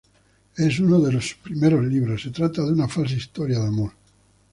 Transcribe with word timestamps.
Es 0.57 0.79
uno 0.79 0.99
de 0.99 1.11
sus 1.11 1.35
primeros 1.35 1.85
libros, 1.85 2.23
se 2.23 2.31
trata 2.31 2.63
de 2.63 2.71
una 2.71 2.87
falsa 2.87 3.13
historia 3.13 3.59
de 3.59 3.67
amor. 3.67 3.91